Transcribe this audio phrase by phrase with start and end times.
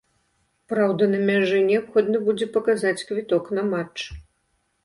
[0.71, 3.99] Праўда, на мяжы неабходна будзе паказаць квіток на матч.